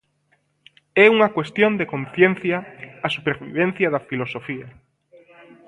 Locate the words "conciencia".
1.93-2.57